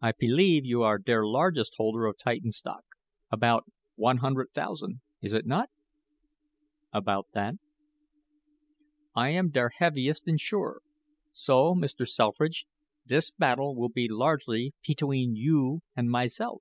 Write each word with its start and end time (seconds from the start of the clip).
I 0.00 0.10
pelieve 0.10 0.64
you 0.66 0.82
are 0.82 0.98
der 0.98 1.24
largest 1.24 1.74
holder 1.76 2.06
of 2.06 2.16
Titan 2.18 2.50
stock 2.50 2.82
about 3.30 3.70
one 3.94 4.16
hundred 4.16 4.48
thousand, 4.52 5.02
is 5.22 5.32
it 5.32 5.46
not?" 5.46 5.70
"About 6.92 7.28
that." 7.34 7.54
"I 9.14 9.28
am 9.28 9.50
der 9.50 9.70
heaviest 9.76 10.26
insurer; 10.26 10.82
so 11.30 11.76
Mr. 11.76 12.08
Selfridge, 12.08 12.66
this 13.06 13.30
battle 13.30 13.76
will 13.76 13.88
be 13.88 14.08
largely 14.08 14.74
petween 14.82 15.36
you 15.36 15.82
and 15.94 16.10
myself." 16.10 16.60